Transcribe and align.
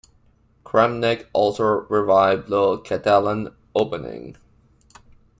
Kramnik 0.65 1.27
also 1.31 1.85
revived 1.87 2.47
the 2.49 2.79
Catalan 2.79 3.53
Opening. 3.75 4.35